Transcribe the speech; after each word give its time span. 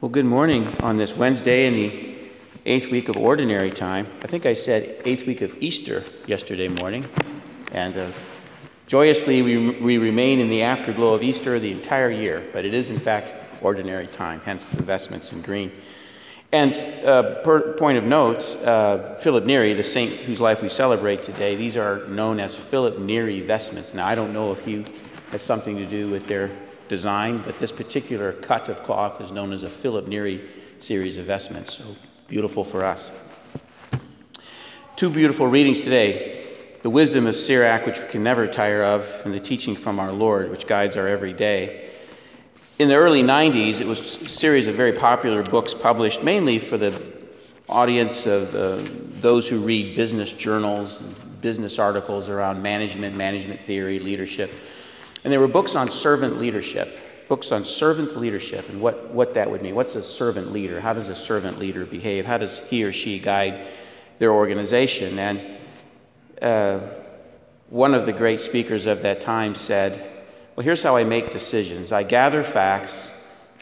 Well, 0.00 0.12
good 0.12 0.26
morning 0.26 0.68
on 0.78 0.96
this 0.96 1.16
Wednesday 1.16 1.66
in 1.66 1.74
the 1.74 2.14
eighth 2.66 2.88
week 2.88 3.08
of 3.08 3.16
ordinary 3.16 3.72
time. 3.72 4.06
I 4.22 4.28
think 4.28 4.46
I 4.46 4.54
said 4.54 5.02
eighth 5.04 5.26
week 5.26 5.40
of 5.40 5.60
Easter 5.60 6.04
yesterday 6.24 6.68
morning. 6.68 7.04
And 7.72 7.96
uh, 7.96 8.12
joyously, 8.86 9.42
we, 9.42 9.70
we 9.70 9.98
remain 9.98 10.38
in 10.38 10.50
the 10.50 10.62
afterglow 10.62 11.14
of 11.14 11.24
Easter 11.24 11.58
the 11.58 11.72
entire 11.72 12.12
year, 12.12 12.46
but 12.52 12.64
it 12.64 12.74
is 12.74 12.90
in 12.90 12.98
fact 13.00 13.60
ordinary 13.60 14.06
time, 14.06 14.40
hence 14.44 14.68
the 14.68 14.84
vestments 14.84 15.32
in 15.32 15.42
green. 15.42 15.72
And 16.52 16.76
uh, 17.04 17.42
per 17.42 17.72
point 17.72 17.98
of 17.98 18.04
note, 18.04 18.54
uh, 18.64 19.16
Philip 19.16 19.46
Neri, 19.46 19.74
the 19.74 19.82
saint 19.82 20.12
whose 20.12 20.40
life 20.40 20.62
we 20.62 20.68
celebrate 20.68 21.24
today, 21.24 21.56
these 21.56 21.76
are 21.76 22.06
known 22.06 22.38
as 22.38 22.54
Philip 22.54 23.00
Neri 23.00 23.40
vestments. 23.40 23.94
Now, 23.94 24.06
I 24.06 24.14
don't 24.14 24.32
know 24.32 24.52
if 24.52 24.64
he 24.64 24.84
has 25.32 25.42
something 25.42 25.76
to 25.76 25.86
do 25.86 26.08
with 26.08 26.28
their 26.28 26.52
design, 26.88 27.38
but 27.38 27.58
this 27.58 27.72
particular 27.72 28.32
cut 28.32 28.68
of 28.68 28.82
cloth 28.82 29.20
is 29.20 29.32
known 29.32 29.52
as 29.52 29.62
a 29.62 29.68
Philip 29.68 30.08
Neri 30.08 30.48
series 30.78 31.16
of 31.16 31.26
vestments. 31.26 31.78
So 31.78 31.84
beautiful 32.28 32.64
for 32.64 32.84
us. 32.84 33.12
Two 34.96 35.10
beautiful 35.10 35.46
readings 35.46 35.82
today 35.82 36.44
the 36.82 36.90
wisdom 36.90 37.26
of 37.26 37.34
Sirach, 37.34 37.86
which 37.86 37.98
we 37.98 38.06
can 38.06 38.22
never 38.22 38.46
tire 38.46 38.84
of, 38.84 39.22
and 39.24 39.34
the 39.34 39.40
teaching 39.40 39.74
from 39.74 39.98
our 39.98 40.12
Lord, 40.12 40.48
which 40.48 40.66
guides 40.66 40.96
our 40.96 41.08
every 41.08 41.32
day. 41.32 41.90
In 42.78 42.88
the 42.88 42.94
early 42.94 43.22
90s, 43.22 43.80
it 43.80 43.86
was 43.86 43.98
a 44.00 44.28
series 44.28 44.68
of 44.68 44.76
very 44.76 44.92
popular 44.92 45.42
books 45.42 45.74
published 45.74 46.22
mainly 46.22 46.60
for 46.60 46.78
the 46.78 47.12
audience 47.68 48.26
of 48.26 48.54
uh, 48.54 48.78
those 49.20 49.48
who 49.48 49.58
read 49.58 49.96
business 49.96 50.32
journals, 50.32 51.02
business 51.40 51.78
articles 51.78 52.28
around 52.28 52.62
management, 52.62 53.16
management 53.16 53.60
theory, 53.60 53.98
leadership. 53.98 54.50
And 55.24 55.32
there 55.32 55.40
were 55.40 55.48
books 55.48 55.74
on 55.74 55.90
servant 55.90 56.38
leadership, 56.38 56.98
books 57.28 57.52
on 57.52 57.64
servant 57.64 58.16
leadership 58.16 58.68
and 58.68 58.80
what, 58.80 59.10
what 59.10 59.34
that 59.34 59.50
would 59.50 59.62
mean. 59.62 59.74
What's 59.74 59.94
a 59.94 60.02
servant 60.02 60.52
leader? 60.52 60.80
How 60.80 60.92
does 60.92 61.08
a 61.08 61.16
servant 61.16 61.58
leader 61.58 61.84
behave? 61.84 62.24
How 62.24 62.38
does 62.38 62.58
he 62.70 62.84
or 62.84 62.92
she 62.92 63.18
guide 63.18 63.66
their 64.18 64.32
organization? 64.32 65.18
And 65.18 65.58
uh, 66.40 66.88
one 67.68 67.94
of 67.94 68.06
the 68.06 68.12
great 68.12 68.40
speakers 68.40 68.86
of 68.86 69.02
that 69.02 69.20
time 69.20 69.54
said, 69.54 70.24
Well, 70.56 70.64
here's 70.64 70.82
how 70.82 70.96
I 70.96 71.04
make 71.04 71.30
decisions 71.30 71.92
I 71.92 72.02
gather 72.02 72.42
facts, 72.42 73.12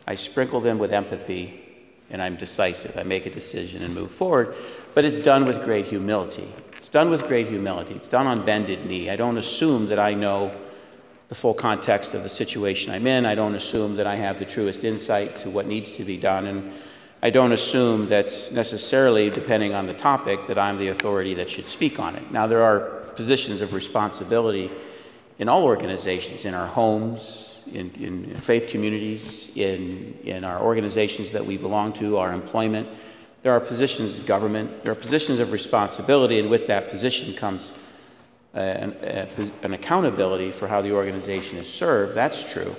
I 0.06 0.14
sprinkle 0.14 0.60
them 0.60 0.78
with 0.78 0.92
empathy, 0.92 1.62
and 2.10 2.22
I'm 2.22 2.36
decisive. 2.36 2.96
I 2.96 3.02
make 3.02 3.26
a 3.26 3.30
decision 3.30 3.82
and 3.82 3.94
move 3.94 4.12
forward, 4.12 4.54
but 4.94 5.04
it's 5.04 5.22
done 5.24 5.44
with 5.44 5.64
great 5.64 5.86
humility. 5.86 6.48
It's 6.76 6.88
done 6.88 7.10
with 7.10 7.26
great 7.26 7.48
humility. 7.48 7.94
It's 7.94 8.06
done 8.06 8.28
on 8.28 8.44
bended 8.44 8.86
knee. 8.86 9.10
I 9.10 9.16
don't 9.16 9.38
assume 9.38 9.88
that 9.88 9.98
I 9.98 10.14
know 10.14 10.52
the 11.28 11.34
full 11.34 11.54
context 11.54 12.14
of 12.14 12.22
the 12.22 12.28
situation 12.28 12.92
I'm 12.92 13.06
in. 13.06 13.26
I 13.26 13.34
don't 13.34 13.54
assume 13.54 13.96
that 13.96 14.06
I 14.06 14.16
have 14.16 14.38
the 14.38 14.44
truest 14.44 14.84
insight 14.84 15.36
to 15.38 15.50
what 15.50 15.66
needs 15.66 15.92
to 15.94 16.04
be 16.04 16.16
done. 16.16 16.46
And 16.46 16.72
I 17.22 17.30
don't 17.30 17.52
assume 17.52 18.08
that 18.10 18.50
necessarily, 18.52 19.30
depending 19.30 19.74
on 19.74 19.86
the 19.86 19.94
topic, 19.94 20.46
that 20.46 20.58
I'm 20.58 20.78
the 20.78 20.88
authority 20.88 21.34
that 21.34 21.50
should 21.50 21.66
speak 21.66 21.98
on 21.98 22.14
it. 22.14 22.30
Now, 22.30 22.46
there 22.46 22.62
are 22.62 22.80
positions 23.16 23.60
of 23.60 23.74
responsibility 23.74 24.70
in 25.38 25.48
all 25.48 25.64
organizations, 25.64 26.44
in 26.44 26.54
our 26.54 26.66
homes, 26.66 27.58
in, 27.66 27.90
in 27.94 28.34
faith 28.36 28.68
communities, 28.68 29.54
in, 29.56 30.16
in 30.22 30.44
our 30.44 30.60
organizations 30.60 31.32
that 31.32 31.44
we 31.44 31.56
belong 31.56 31.92
to, 31.94 32.18
our 32.18 32.32
employment. 32.32 32.88
There 33.42 33.52
are 33.52 33.60
positions 33.60 34.18
of 34.18 34.26
government, 34.26 34.84
there 34.84 34.92
are 34.92 34.96
positions 34.96 35.40
of 35.40 35.52
responsibility, 35.52 36.38
and 36.38 36.48
with 36.48 36.66
that 36.68 36.88
position 36.88 37.34
comes 37.34 37.72
Uh, 38.56 38.60
an, 38.60 38.92
uh, 39.04 39.26
an 39.64 39.74
accountability 39.74 40.50
for 40.50 40.66
how 40.66 40.80
the 40.80 40.90
organization 40.90 41.58
is 41.58 41.70
served. 41.70 42.14
That's 42.14 42.50
true. 42.50 42.74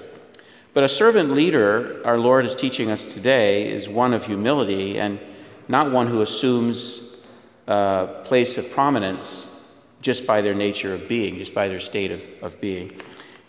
But 0.74 0.84
a 0.84 0.90
servant 0.90 1.34
leader, 1.34 2.02
our 2.04 2.18
Lord 2.18 2.48
is 2.48 2.56
teaching 2.56 2.90
us 2.90 3.06
today, 3.06 3.72
is 3.72 3.88
one 3.88 4.16
of 4.16 4.26
humility 4.26 5.00
and 5.00 5.20
not 5.68 5.92
one 5.92 6.08
who 6.08 6.22
assumes 6.22 7.24
a 7.68 8.24
place 8.24 8.58
of 8.58 8.72
prominence 8.72 9.70
just 10.02 10.26
by 10.26 10.42
their 10.42 10.56
nature 10.56 10.96
of 10.96 11.08
being, 11.08 11.36
just 11.36 11.54
by 11.54 11.68
their 11.68 11.80
state 11.80 12.12
of, 12.12 12.26
of 12.42 12.60
being. 12.60 13.00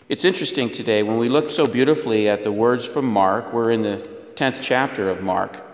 It's 0.07 0.23
interesting 0.23 0.69
today 0.69 1.01
when 1.01 1.17
we 1.17 1.29
look 1.29 1.49
so 1.49 1.65
beautifully 1.65 2.29
at 2.29 2.43
the 2.43 2.51
words 2.51 2.85
from 2.85 3.05
Mark, 3.05 3.53
we're 3.53 3.71
in 3.71 3.81
the 3.81 4.07
10th 4.35 4.59
chapter 4.61 5.09
of 5.09 5.23
Mark, 5.23 5.65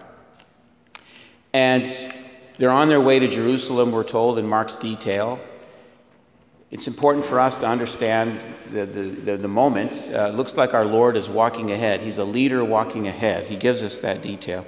and 1.52 1.86
they're 2.58 2.72
on 2.72 2.88
their 2.88 3.02
way 3.02 3.20
to 3.20 3.28
Jerusalem, 3.28 3.92
we're 3.92 4.06
told 4.06 4.38
in 4.38 4.48
Mark's 4.48 4.78
detail. 4.78 5.38
It's 6.76 6.88
important 6.88 7.24
for 7.24 7.40
us 7.40 7.56
to 7.60 7.68
understand 7.68 8.44
the, 8.70 8.86
the, 8.86 9.04
the, 9.04 9.38
the 9.38 9.48
moment. 9.48 10.12
Uh, 10.14 10.28
looks 10.28 10.58
like 10.58 10.74
our 10.74 10.84
Lord 10.84 11.16
is 11.16 11.30
walking 11.30 11.72
ahead. 11.72 12.02
He's 12.02 12.18
a 12.18 12.26
leader 12.26 12.66
walking 12.66 13.08
ahead. 13.08 13.46
He 13.46 13.56
gives 13.56 13.82
us 13.82 14.00
that 14.00 14.22
detail. 14.22 14.68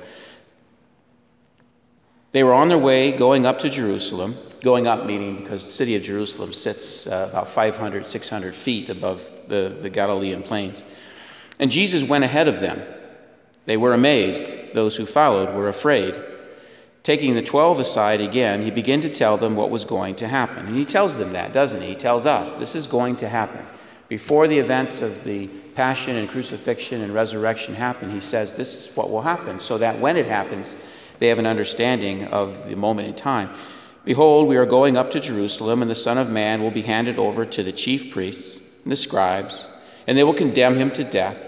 They 2.31 2.45
were 2.45 2.53
on 2.53 2.69
their 2.69 2.77
way 2.77 3.11
going 3.11 3.45
up 3.45 3.59
to 3.59 3.69
Jerusalem, 3.69 4.37
going 4.63 4.87
up 4.87 5.05
meaning 5.05 5.35
because 5.35 5.65
the 5.65 5.69
city 5.69 5.97
of 5.97 6.01
Jerusalem 6.01 6.53
sits 6.53 7.07
uh, 7.07 7.27
about 7.29 7.49
500, 7.49 8.07
600 8.07 8.55
feet 8.55 8.87
above 8.87 9.29
the, 9.49 9.75
the 9.81 9.89
Galilean 9.89 10.43
plains. 10.43 10.85
And 11.59 11.69
Jesus 11.69 12.03
went 12.03 12.23
ahead 12.23 12.47
of 12.47 12.61
them. 12.61 12.83
They 13.65 13.75
were 13.75 13.91
amazed. 13.91 14.53
Those 14.73 14.95
who 14.95 15.05
followed 15.05 15.53
were 15.53 15.67
afraid. 15.67 16.15
Taking 17.07 17.35
the 17.35 17.41
12 17.41 17.79
aside 17.79 18.19
again, 18.19 18.61
he 18.61 18.69
began 18.69 18.99
to 18.99 19.09
tell 19.09 19.37
them 19.37 19.55
what 19.55 19.69
was 19.69 19.85
going 19.85 20.15
to 20.15 20.27
happen. 20.27 20.65
And 20.65 20.75
he 20.75 20.83
tells 20.83 21.15
them 21.15 21.31
that, 21.31 21.53
doesn't 21.53 21.81
he? 21.81 21.91
He 21.91 21.95
tells 21.95 22.25
us 22.25 22.53
this 22.53 22.75
is 22.75 22.85
going 22.85 23.15
to 23.15 23.29
happen. 23.29 23.65
Before 24.09 24.45
the 24.45 24.59
events 24.59 25.01
of 25.01 25.23
the 25.23 25.47
passion 25.73 26.17
and 26.17 26.27
crucifixion 26.27 27.01
and 27.01 27.13
resurrection 27.13 27.75
happen, 27.75 28.09
he 28.09 28.19
says 28.19 28.51
this 28.51 28.75
is 28.75 28.93
what 28.93 29.09
will 29.09 29.21
happen, 29.21 29.61
so 29.61 29.77
that 29.77 29.97
when 30.01 30.17
it 30.17 30.25
happens, 30.25 30.75
they 31.19 31.29
have 31.29 31.39
an 31.39 31.45
understanding 31.45 32.25
of 32.25 32.67
the 32.67 32.75
moment 32.75 33.07
in 33.07 33.13
time. 33.13 33.51
Behold, 34.03 34.49
we 34.49 34.57
are 34.57 34.65
going 34.65 34.97
up 34.97 35.09
to 35.11 35.21
Jerusalem, 35.21 35.81
and 35.81 35.89
the 35.89 35.95
Son 35.95 36.17
of 36.17 36.29
Man 36.29 36.61
will 36.61 36.71
be 36.71 36.81
handed 36.81 37.17
over 37.17 37.45
to 37.45 37.63
the 37.63 37.71
chief 37.71 38.11
priests 38.11 38.59
and 38.83 38.91
the 38.91 38.97
scribes, 38.97 39.69
and 40.07 40.17
they 40.17 40.25
will 40.25 40.33
condemn 40.33 40.75
him 40.75 40.91
to 40.91 41.05
death. 41.05 41.41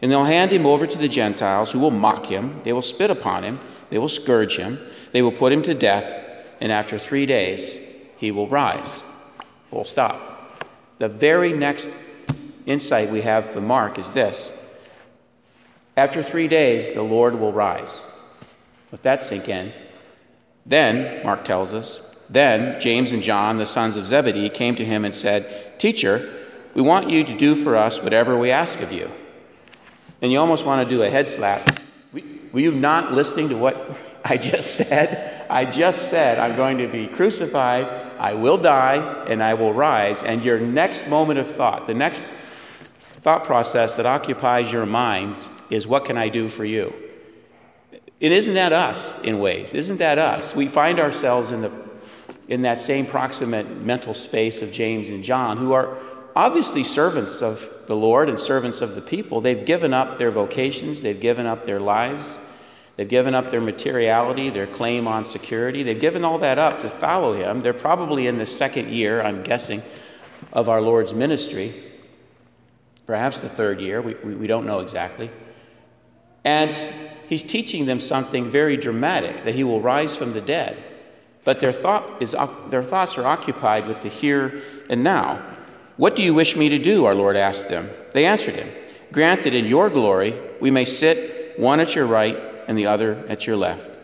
And 0.00 0.10
they'll 0.10 0.24
hand 0.24 0.52
him 0.52 0.66
over 0.66 0.86
to 0.86 0.98
the 0.98 1.08
Gentiles, 1.08 1.72
who 1.72 1.78
will 1.78 1.90
mock 1.90 2.26
him, 2.26 2.60
they 2.64 2.72
will 2.72 2.82
spit 2.82 3.10
upon 3.10 3.42
him, 3.42 3.58
they 3.90 3.98
will 3.98 4.08
scourge 4.08 4.56
him 4.56 4.78
they 5.12 5.22
will 5.22 5.32
put 5.32 5.52
him 5.52 5.62
to 5.62 5.74
death, 5.74 6.06
and 6.60 6.70
after 6.70 6.98
three 6.98 7.26
days, 7.26 7.78
he 8.16 8.30
will 8.30 8.48
rise. 8.48 9.00
Full 9.70 9.84
stop. 9.84 10.66
The 10.98 11.08
very 11.08 11.52
next 11.52 11.88
insight 12.66 13.10
we 13.10 13.22
have 13.22 13.46
from 13.46 13.66
Mark 13.66 13.98
is 13.98 14.10
this 14.10 14.52
After 15.96 16.22
three 16.22 16.48
days, 16.48 16.90
the 16.90 17.02
Lord 17.02 17.38
will 17.38 17.52
rise. 17.52 18.02
Let 18.92 19.02
that 19.02 19.22
sink 19.22 19.48
in. 19.48 19.72
Then, 20.66 21.24
Mark 21.24 21.44
tells 21.44 21.72
us, 21.72 22.16
then 22.28 22.78
James 22.78 23.12
and 23.12 23.22
John, 23.22 23.56
the 23.56 23.66
sons 23.66 23.96
of 23.96 24.06
Zebedee, 24.06 24.50
came 24.50 24.76
to 24.76 24.84
him 24.84 25.04
and 25.04 25.14
said, 25.14 25.78
Teacher, 25.78 26.34
we 26.74 26.82
want 26.82 27.08
you 27.08 27.24
to 27.24 27.34
do 27.34 27.54
for 27.54 27.74
us 27.74 28.02
whatever 28.02 28.36
we 28.36 28.50
ask 28.50 28.80
of 28.80 28.92
you. 28.92 29.10
And 30.20 30.32
you 30.32 30.38
almost 30.38 30.66
want 30.66 30.88
to 30.88 30.96
do 30.96 31.02
a 31.02 31.10
head 31.10 31.28
slap. 31.28 31.80
Were 32.12 32.60
you 32.60 32.72
not 32.72 33.12
listening 33.12 33.48
to 33.50 33.56
what 33.56 33.96
I 34.24 34.36
just 34.36 34.76
said, 34.76 35.46
I 35.48 35.64
just 35.64 36.10
said, 36.10 36.38
I'm 36.38 36.56
going 36.56 36.78
to 36.78 36.88
be 36.88 37.06
crucified, 37.06 37.86
I 38.18 38.34
will 38.34 38.58
die, 38.58 39.24
and 39.26 39.42
I 39.42 39.54
will 39.54 39.72
rise. 39.72 40.22
And 40.22 40.44
your 40.44 40.58
next 40.58 41.06
moment 41.06 41.38
of 41.38 41.46
thought, 41.46 41.86
the 41.86 41.94
next 41.94 42.22
thought 42.98 43.44
process 43.44 43.94
that 43.94 44.06
occupies 44.06 44.70
your 44.72 44.86
minds 44.86 45.48
is, 45.70 45.86
What 45.86 46.04
can 46.04 46.18
I 46.18 46.28
do 46.28 46.48
for 46.48 46.64
you? 46.64 46.92
It 48.20 48.32
isn't 48.32 48.54
that 48.54 48.72
us 48.72 49.16
in 49.20 49.38
ways. 49.38 49.72
Isn't 49.72 49.98
that 49.98 50.18
us? 50.18 50.54
We 50.54 50.66
find 50.66 50.98
ourselves 50.98 51.52
in, 51.52 51.62
the, 51.62 51.72
in 52.48 52.62
that 52.62 52.80
same 52.80 53.06
proximate 53.06 53.70
mental 53.82 54.12
space 54.12 54.60
of 54.60 54.72
James 54.72 55.08
and 55.10 55.22
John, 55.22 55.56
who 55.56 55.72
are 55.72 55.96
obviously 56.34 56.82
servants 56.82 57.40
of 57.40 57.72
the 57.88 57.96
Lord 57.96 58.28
and 58.28 58.38
servants 58.38 58.80
of 58.80 58.94
the 58.94 59.00
people. 59.00 59.40
They've 59.40 59.66
given 59.66 59.92
up 59.92 60.16
their 60.16 60.30
vocations, 60.30 61.02
they've 61.02 61.20
given 61.20 61.44
up 61.44 61.64
their 61.64 61.80
lives 61.80 62.38
They've 62.98 63.08
given 63.08 63.32
up 63.32 63.52
their 63.52 63.60
materiality, 63.60 64.50
their 64.50 64.66
claim 64.66 65.06
on 65.06 65.24
security. 65.24 65.84
They've 65.84 66.00
given 66.00 66.24
all 66.24 66.38
that 66.38 66.58
up 66.58 66.80
to 66.80 66.90
follow 66.90 67.32
him. 67.32 67.62
They're 67.62 67.72
probably 67.72 68.26
in 68.26 68.38
the 68.38 68.44
second 68.44 68.88
year, 68.88 69.22
I'm 69.22 69.44
guessing, 69.44 69.84
of 70.52 70.68
our 70.68 70.82
Lord's 70.82 71.14
ministry. 71.14 71.72
Perhaps 73.06 73.38
the 73.38 73.48
third 73.48 73.80
year. 73.80 74.02
We, 74.02 74.14
we, 74.24 74.34
we 74.34 74.46
don't 74.48 74.66
know 74.66 74.80
exactly. 74.80 75.30
And 76.42 76.76
he's 77.28 77.44
teaching 77.44 77.86
them 77.86 78.00
something 78.00 78.50
very 78.50 78.76
dramatic 78.76 79.44
that 79.44 79.54
he 79.54 79.62
will 79.62 79.80
rise 79.80 80.16
from 80.16 80.32
the 80.32 80.40
dead. 80.40 80.82
But 81.44 81.60
their, 81.60 81.72
thought 81.72 82.20
is, 82.20 82.34
their 82.68 82.82
thoughts 82.82 83.16
are 83.16 83.26
occupied 83.28 83.86
with 83.86 84.02
the 84.02 84.08
here 84.08 84.60
and 84.90 85.04
now. 85.04 85.40
What 85.98 86.14
do 86.14 86.22
you 86.22 86.32
wish 86.32 86.56
me 86.56 86.70
to 86.70 86.78
do? 86.78 87.04
Our 87.04 87.14
Lord 87.14 87.36
asked 87.36 87.68
them. 87.68 87.90
They 88.14 88.24
answered 88.24 88.54
him 88.54 88.70
Grant 89.12 89.42
that 89.42 89.52
in 89.52 89.66
your 89.66 89.90
glory 89.90 90.38
we 90.60 90.70
may 90.70 90.84
sit 90.86 91.58
one 91.58 91.80
at 91.80 91.94
your 91.94 92.06
right 92.06 92.38
and 92.66 92.78
the 92.78 92.86
other 92.86 93.24
at 93.28 93.46
your 93.46 93.56
left. 93.56 93.98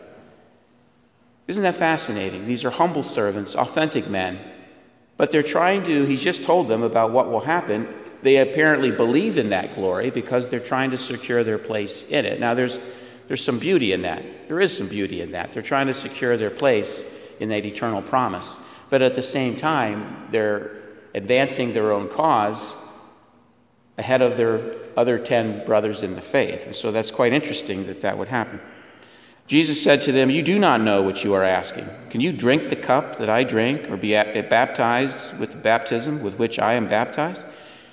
Isn't 1.46 1.62
that 1.62 1.76
fascinating? 1.76 2.46
These 2.46 2.64
are 2.64 2.70
humble 2.70 3.02
servants, 3.02 3.54
authentic 3.54 4.08
men, 4.08 4.40
but 5.16 5.30
they're 5.30 5.42
trying 5.42 5.84
to, 5.84 6.04
he's 6.04 6.22
just 6.22 6.42
told 6.42 6.68
them 6.68 6.82
about 6.82 7.12
what 7.12 7.30
will 7.30 7.40
happen. 7.40 7.86
They 8.22 8.38
apparently 8.38 8.90
believe 8.90 9.38
in 9.38 9.50
that 9.50 9.74
glory 9.74 10.10
because 10.10 10.48
they're 10.48 10.58
trying 10.58 10.90
to 10.90 10.96
secure 10.96 11.44
their 11.44 11.58
place 11.58 12.08
in 12.08 12.24
it. 12.24 12.40
Now, 12.40 12.54
there's, 12.54 12.80
there's 13.28 13.44
some 13.44 13.58
beauty 13.58 13.92
in 13.92 14.02
that. 14.02 14.48
There 14.48 14.60
is 14.60 14.74
some 14.74 14.88
beauty 14.88 15.20
in 15.20 15.32
that. 15.32 15.52
They're 15.52 15.62
trying 15.62 15.86
to 15.88 15.94
secure 15.94 16.36
their 16.36 16.50
place 16.50 17.04
in 17.38 17.50
that 17.50 17.64
eternal 17.66 18.02
promise. 18.02 18.56
But 18.88 19.02
at 19.02 19.14
the 19.14 19.22
same 19.22 19.56
time, 19.56 20.26
they're 20.30 20.83
advancing 21.14 21.72
their 21.72 21.92
own 21.92 22.08
cause 22.08 22.76
ahead 23.98 24.22
of 24.22 24.36
their 24.36 24.60
other 24.96 25.18
10 25.18 25.64
brothers 25.64 26.02
in 26.02 26.14
the 26.14 26.20
faith. 26.20 26.66
And 26.66 26.74
so 26.74 26.90
that's 26.90 27.10
quite 27.10 27.32
interesting 27.32 27.86
that 27.86 28.00
that 28.00 28.18
would 28.18 28.28
happen. 28.28 28.60
Jesus 29.46 29.82
said 29.82 30.00
to 30.02 30.12
them, 30.12 30.30
You 30.30 30.42
do 30.42 30.58
not 30.58 30.80
know 30.80 31.02
what 31.02 31.22
you 31.22 31.34
are 31.34 31.44
asking. 31.44 31.88
Can 32.10 32.20
you 32.20 32.32
drink 32.32 32.70
the 32.70 32.76
cup 32.76 33.18
that 33.18 33.28
I 33.28 33.44
drink, 33.44 33.90
or 33.90 33.96
be 33.96 34.12
baptized 34.12 35.36
with 35.38 35.50
the 35.50 35.58
baptism 35.58 36.22
with 36.22 36.34
which 36.38 36.58
I 36.58 36.74
am 36.74 36.88
baptized? 36.88 37.44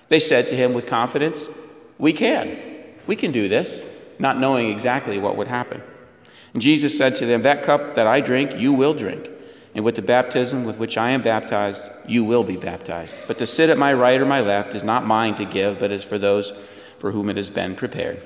They 0.07 0.19
said 0.19 0.47
to 0.47 0.55
him 0.55 0.73
with 0.73 0.87
confidence, 0.87 1.49
We 1.97 2.13
can. 2.13 2.57
We 3.05 3.15
can 3.15 3.31
do 3.31 3.49
this, 3.49 3.83
not 4.19 4.39
knowing 4.39 4.69
exactly 4.69 5.17
what 5.17 5.35
would 5.35 5.47
happen. 5.47 5.81
And 6.53 6.61
Jesus 6.61 6.97
said 6.97 7.15
to 7.17 7.25
them, 7.25 7.41
That 7.41 7.63
cup 7.63 7.95
that 7.95 8.07
I 8.07 8.21
drink, 8.21 8.59
you 8.59 8.71
will 8.71 8.93
drink. 8.93 9.29
And 9.73 9.85
with 9.85 9.95
the 9.95 10.01
baptism 10.01 10.65
with 10.65 10.77
which 10.77 10.97
I 10.97 11.11
am 11.11 11.21
baptized, 11.21 11.91
you 12.05 12.23
will 12.23 12.43
be 12.43 12.57
baptized. 12.57 13.15
But 13.27 13.37
to 13.37 13.47
sit 13.47 13.69
at 13.69 13.77
my 13.77 13.93
right 13.93 14.19
or 14.19 14.25
my 14.25 14.41
left 14.41 14.75
is 14.75 14.83
not 14.83 15.05
mine 15.05 15.35
to 15.35 15.45
give, 15.45 15.79
but 15.79 15.91
is 15.91 16.03
for 16.03 16.17
those 16.17 16.51
for 16.97 17.11
whom 17.11 17.29
it 17.29 17.37
has 17.37 17.49
been 17.49 17.75
prepared. 17.75 18.21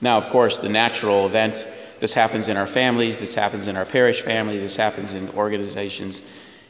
Now, 0.00 0.16
of 0.16 0.28
course, 0.28 0.58
the 0.58 0.68
natural 0.68 1.26
event 1.26 1.66
this 1.98 2.12
happens 2.12 2.48
in 2.48 2.56
our 2.56 2.66
families, 2.66 3.18
this 3.18 3.34
happens 3.34 3.66
in 3.66 3.76
our 3.76 3.86
parish 3.86 4.20
family, 4.20 4.58
this 4.58 4.76
happens 4.76 5.14
in 5.14 5.30
organizations 5.30 6.22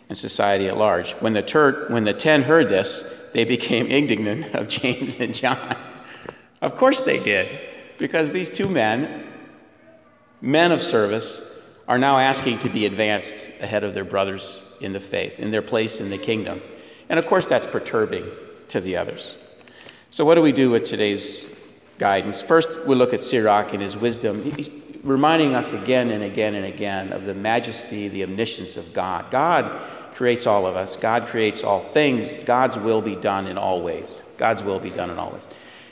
and 0.09 0.17
society 0.17 0.69
at 0.69 0.77
large. 0.77 1.13
When 1.15 1.33
the, 1.33 1.43
ter- 1.43 1.89
when 1.89 2.05
the 2.05 2.15
ten 2.15 2.43
heard 2.43 2.69
this, 2.69 3.05
they 3.33 3.45
became 3.45 3.87
indignant 3.89 4.55
of 4.55 4.69
James 4.69 5.17
and 5.17 5.35
John. 5.35 5.77
of 6.63 6.77
course 6.77 7.03
they 7.03 7.19
did, 7.19 7.59
because 7.99 8.33
these 8.33 8.49
two 8.49 8.69
men, 8.69 9.27
men 10.41 10.71
of 10.71 10.81
service, 10.81 11.43
are 11.89 11.99
now 11.99 12.19
asking 12.19 12.59
to 12.61 12.69
be 12.69 12.87
advanced 12.87 13.49
ahead 13.61 13.85
of 13.85 13.95
their 13.95 14.05
brothers 14.05 14.63
in 14.81 14.93
the 14.93 15.01
faith, 15.01 15.39
in 15.39 15.51
their 15.51 15.63
place 15.63 16.01
in 16.01 16.11
the 16.11 16.19
kingdom. 16.19 16.61
And 17.09 17.19
of 17.19 17.27
course, 17.27 17.47
that's 17.47 17.67
perturbing 17.67 18.27
to 18.69 18.81
the 18.81 18.97
others. 18.97 19.39
So, 20.11 20.25
what 20.25 20.35
do 20.35 20.43
we 20.43 20.53
do 20.53 20.71
with 20.71 20.85
today's 20.85 21.57
guidance? 21.99 22.41
First, 22.41 22.87
we 22.87 22.95
look 22.95 23.15
at 23.15 23.21
Sirach 23.21 23.73
and 23.73 23.83
his 23.83 23.97
wisdom. 23.97 24.43
He's 24.43 24.71
reminding 25.03 25.55
us 25.55 25.73
again 25.73 26.11
and 26.11 26.25
again 26.25 26.55
and 26.55 26.67
again 26.67 27.13
of 27.13 27.25
the 27.25 27.35
majesty, 27.35 28.09
the 28.09 28.25
omniscience 28.25 28.77
of 28.77 28.93
God. 28.93 29.31
God 29.31 29.81
creates 30.15 30.47
all 30.47 30.67
of 30.67 30.75
us, 30.75 30.97
God 30.97 31.29
creates 31.29 31.63
all 31.63 31.81
things. 31.81 32.39
God's 32.41 32.79
will 32.79 33.03
be 33.03 33.15
done 33.15 33.47
in 33.47 33.59
all 33.59 33.83
ways. 33.83 34.23
God's 34.39 34.63
will 34.65 34.81
be 34.81 34.91
done 34.91 35.11
in 35.11 35.19
all 35.19 35.31
ways. 35.31 35.47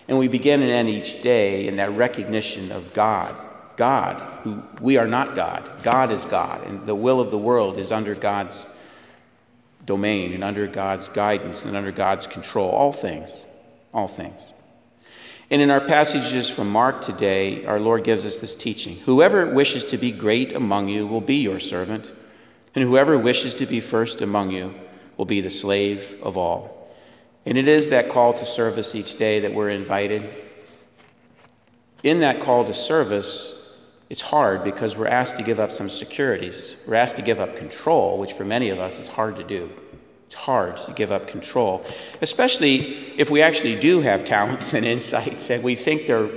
And 0.08 0.19
we 0.19 0.29
begin 0.29 0.61
and 0.62 0.70
end 0.70 0.88
each 0.88 1.23
day 1.23 1.69
in 1.69 1.76
that 1.76 1.93
recognition 1.93 2.73
of 2.73 2.93
God 2.94 3.35
God, 3.76 4.21
who 4.43 4.62
we 4.81 4.97
are 4.97 5.06
not 5.06 5.35
God. 5.35 5.69
God 5.82 6.11
is 6.11 6.25
God, 6.25 6.65
and 6.67 6.87
the 6.87 6.94
will 6.94 7.21
of 7.21 7.31
the 7.31 7.38
world 7.38 7.79
is 7.79 7.91
under 7.91 8.15
God's 8.15 8.67
domain 9.85 10.32
and 10.32 10.43
under 10.43 10.67
God's 10.67 11.09
guidance 11.09 11.65
and 11.65 11.76
under 11.76 11.93
God's 11.93 12.26
control. 12.26 12.71
All 12.71 12.93
things, 12.93 13.47
all 13.93 14.09
things. 14.09 14.53
And 15.50 15.61
in 15.61 15.71
our 15.71 15.81
passages 15.81 16.49
from 16.49 16.71
Mark 16.71 17.03
today, 17.03 17.65
our 17.67 17.79
Lord 17.79 18.05
gives 18.05 18.25
us 18.25 18.38
this 18.38 18.55
teaching 18.55 18.97
Whoever 19.00 19.47
wishes 19.47 19.85
to 19.87 19.99
be 19.99 20.11
great 20.11 20.55
among 20.55 20.88
you 20.88 21.06
will 21.06 21.20
be 21.20 21.37
your 21.37 21.61
servant, 21.61 22.11
and 22.75 22.82
whoever 22.82 23.19
wishes 23.19 23.55
to 23.55 23.67
be 23.67 23.81
first 23.81 24.20
among 24.20 24.50
you 24.50 24.75
will 25.17 25.27
be 25.27 25.41
the 25.41 25.50
slave 25.50 26.19
of 26.23 26.37
all. 26.37 26.93
And 27.47 27.59
it 27.59 27.69
is 27.69 27.91
that 27.91 28.09
call 28.09 28.32
to 28.35 28.47
service 28.47 28.94
each 28.94 29.17
day 29.17 29.41
that 29.41 29.53
we're 29.53 29.69
invited. 29.69 30.23
In 32.03 32.20
that 32.20 32.41
call 32.41 32.65
to 32.65 32.75
service, 32.75 33.64
it's 34.11 34.21
hard 34.21 34.65
because 34.65 34.97
we're 34.97 35.06
asked 35.06 35.37
to 35.37 35.43
give 35.43 35.59
up 35.59 35.73
some 35.73 35.89
securities. 35.89 36.77
We're 36.87 36.95
asked 36.95 37.17
to 37.17 37.23
give 37.23 37.41
up 37.41 37.56
control, 37.56 38.19
which 38.19 38.35
for 38.35 38.45
many 38.45 38.69
of 38.69 38.79
us 38.79 38.99
is 38.99 39.09
hard 39.09 39.37
to 39.37 39.45
do. 39.45 39.71
It's 40.27 40.35
hard 40.35 40.77
to 40.79 40.93
give 40.93 41.12
up 41.12 41.27
control, 41.27 41.85
especially 42.21 43.19
if 43.19 43.31
we 43.31 43.43
actually 43.43 43.79
do 43.79 44.01
have 44.01 44.25
talents 44.37 44.75
and 44.75 44.85
insights 44.85 45.51
and 45.51 45.62
we 45.62 45.75
think 45.75 46.06
they're 46.06 46.29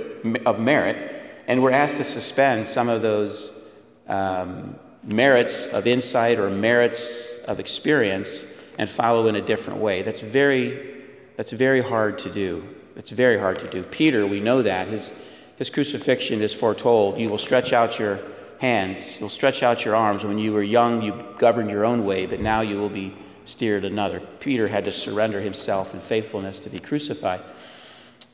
of 0.44 0.58
merit, 0.58 1.14
and 1.46 1.62
we're 1.62 1.70
asked 1.70 1.96
to 1.96 2.04
suspend 2.04 2.66
some 2.66 2.88
of 2.88 3.02
those 3.02 3.70
um, 4.08 4.78
merits 5.04 5.66
of 5.66 5.86
insight 5.86 6.38
or 6.38 6.50
merits 6.50 7.38
of 7.46 7.60
experience 7.60 8.44
and 8.78 8.88
follow 8.88 9.26
in 9.26 9.36
a 9.36 9.40
different 9.40 9.80
way. 9.80 10.02
That's 10.02 10.20
very, 10.20 11.04
that's 11.36 11.52
very 11.52 11.80
hard 11.80 12.18
to 12.20 12.30
do. 12.30 12.66
It's 12.96 13.10
very 13.10 13.38
hard 13.38 13.60
to 13.60 13.68
do. 13.68 13.82
Peter, 13.84 14.26
we 14.26 14.40
know 14.40 14.62
that. 14.62 14.88
His, 14.88 15.12
his 15.58 15.70
crucifixion 15.70 16.40
is 16.40 16.54
foretold. 16.54 17.18
You 17.18 17.28
will 17.28 17.38
stretch 17.38 17.72
out 17.72 17.98
your 17.98 18.20
hands, 18.60 19.18
you'll 19.20 19.28
stretch 19.28 19.62
out 19.62 19.84
your 19.84 19.94
arms. 19.94 20.24
When 20.24 20.38
you 20.38 20.52
were 20.52 20.62
young, 20.62 21.02
you 21.02 21.24
governed 21.38 21.70
your 21.70 21.84
own 21.84 22.04
way, 22.04 22.26
but 22.26 22.40
now 22.40 22.60
you 22.60 22.78
will 22.78 22.88
be 22.88 23.14
steered 23.44 23.84
another. 23.84 24.20
Peter 24.40 24.68
had 24.68 24.84
to 24.84 24.92
surrender 24.92 25.40
himself 25.40 25.94
in 25.94 26.00
faithfulness 26.00 26.60
to 26.60 26.70
be 26.70 26.78
crucified 26.78 27.40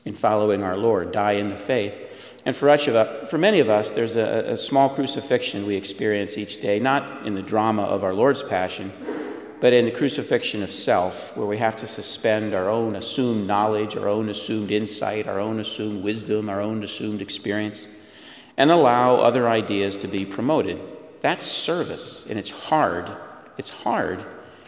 in 0.03 0.13
following 0.13 0.63
our 0.63 0.77
Lord, 0.77 1.11
die 1.11 1.33
in 1.33 1.49
the 1.49 1.57
faith. 1.57 1.93
And 2.45 2.55
for, 2.55 2.69
us, 2.69 2.85
for 3.29 3.37
many 3.37 3.59
of 3.59 3.69
us, 3.69 3.91
there's 3.91 4.15
a, 4.15 4.51
a 4.51 4.57
small 4.57 4.89
crucifixion 4.89 5.65
we 5.65 5.75
experience 5.75 6.37
each 6.37 6.61
day, 6.61 6.79
not 6.79 7.25
in 7.25 7.33
the 7.33 7.41
drama 7.41 7.83
of 7.83 8.03
our 8.03 8.13
Lord's 8.13 8.43
passion, 8.43 8.91
but 9.61 9.73
in 9.73 9.85
the 9.85 9.91
crucifixion 9.91 10.63
of 10.63 10.71
self, 10.71 11.35
where 11.37 11.47
we 11.47 11.57
have 11.57 11.75
to 11.77 11.87
suspend 11.87 12.53
our 12.53 12.69
own 12.69 12.95
assumed 12.95 13.47
knowledge, 13.47 13.95
our 13.95 14.09
own 14.09 14.29
assumed 14.29 14.71
insight, 14.71 15.27
our 15.27 15.39
own 15.39 15.59
assumed 15.59 16.03
wisdom, 16.03 16.49
our 16.49 16.61
own 16.61 16.83
assumed 16.83 17.21
experience, 17.21 17.87
and 18.57 18.71
allow 18.71 19.15
other 19.15 19.47
ideas 19.47 19.97
to 19.97 20.07
be 20.07 20.25
promoted. 20.25 20.81
That's 21.21 21.43
service, 21.43 22.27
and 22.29 22.37
it's 22.37 22.49
hard. 22.49 23.09
It's 23.57 23.69
hard, 23.69 24.23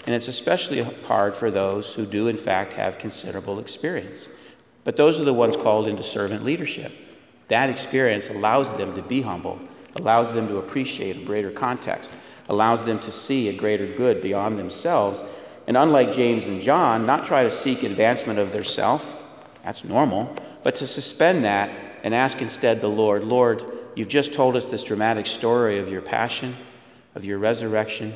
and 0.05 0.15
it's 0.15 0.29
especially 0.29 0.81
hard 0.81 1.35
for 1.35 1.51
those 1.51 1.93
who 1.93 2.05
do, 2.05 2.27
in 2.27 2.37
fact, 2.37 2.73
have 2.73 2.97
considerable 2.97 3.59
experience. 3.59 4.29
But 4.83 4.95
those 4.95 5.19
are 5.19 5.25
the 5.25 5.33
ones 5.33 5.57
called 5.57 5.87
into 5.87 6.03
servant 6.03 6.45
leadership. 6.45 6.93
That 7.49 7.69
experience 7.69 8.29
allows 8.29 8.73
them 8.77 8.95
to 8.95 9.01
be 9.01 9.21
humble, 9.21 9.59
allows 9.97 10.33
them 10.33 10.47
to 10.47 10.57
appreciate 10.57 11.17
a 11.17 11.25
greater 11.25 11.51
context, 11.51 12.13
allows 12.49 12.83
them 12.83 12.99
to 12.99 13.11
see 13.11 13.49
a 13.49 13.53
greater 13.53 13.87
good 13.87 14.21
beyond 14.21 14.57
themselves. 14.57 15.23
And 15.67 15.75
unlike 15.75 16.11
James 16.11 16.47
and 16.47 16.61
John, 16.61 17.05
not 17.05 17.25
try 17.25 17.43
to 17.43 17.51
seek 17.51 17.83
advancement 17.83 18.39
of 18.39 18.53
their 18.53 18.63
self, 18.63 19.27
that's 19.63 19.83
normal, 19.83 20.35
but 20.63 20.75
to 20.75 20.87
suspend 20.87 21.43
that 21.43 21.69
and 22.03 22.15
ask 22.15 22.41
instead 22.41 22.79
the 22.79 22.87
Lord, 22.87 23.23
Lord, 23.25 23.65
you've 23.95 24.07
just 24.07 24.33
told 24.33 24.55
us 24.55 24.69
this 24.69 24.83
dramatic 24.83 25.25
story 25.25 25.79
of 25.79 25.89
your 25.89 26.01
passion, 26.01 26.55
of 27.15 27.25
your 27.25 27.37
resurrection. 27.37 28.13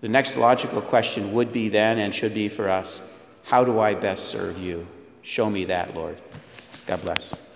The 0.00 0.08
next 0.08 0.36
logical 0.36 0.80
question 0.80 1.32
would 1.34 1.52
be 1.52 1.68
then 1.68 1.98
and 1.98 2.14
should 2.14 2.34
be 2.34 2.48
for 2.48 2.68
us 2.68 3.02
how 3.48 3.64
do 3.64 3.80
I 3.80 3.94
best 3.94 4.26
serve 4.26 4.58
you? 4.58 4.86
Show 5.22 5.48
me 5.48 5.64
that, 5.64 5.94
Lord. 5.94 6.18
God 6.86 7.00
bless. 7.00 7.47